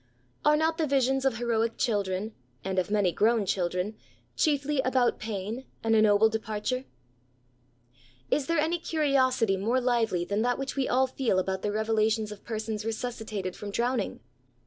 Are 0.43 0.57
not 0.57 0.79
the 0.79 0.87
visions 0.87 1.25
of 1.25 1.37
heroic 1.37 1.77
children^ 1.77 2.03
DEATH 2.03 2.09
TO 2.09 2.09
THE 2.09 2.17
INVALID. 2.17 2.65
106 2.65 2.69
(and 2.69 2.79
of 2.79 2.89
many 2.89 3.11
grown 3.11 3.45
children), 3.45 3.95
chiefly 4.35 4.79
about 4.81 5.19
pain 5.19 5.65
and 5.83 5.95
a 5.95 6.01
noble 6.01 6.27
departure? 6.27 6.85
Is 8.31 8.47
there 8.47 8.57
any 8.57 8.79
curiosity 8.79 9.57
more 9.57 9.79
lively 9.79 10.25
than 10.25 10.41
that 10.41 10.57
which 10.57 10.75
we 10.75 10.89
all 10.89 11.05
feel 11.05 11.37
about 11.37 11.61
the 11.61 11.71
revelations 11.71 12.31
of 12.31 12.43
persons 12.43 12.83
resuscitated 12.83 13.55
from 13.55 13.69
drowning? 13.69 14.21